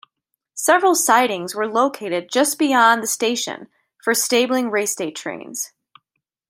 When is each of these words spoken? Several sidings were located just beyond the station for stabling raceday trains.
Several 0.55 0.95
sidings 0.95 1.53
were 1.53 1.67
located 1.67 2.27
just 2.27 2.57
beyond 2.57 3.03
the 3.03 3.07
station 3.07 3.67
for 4.03 4.15
stabling 4.15 4.71
raceday 4.71 5.11
trains. 5.13 5.73